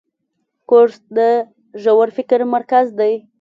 [0.69, 1.19] کورس د
[1.83, 3.13] ژور فکر مرکز دی.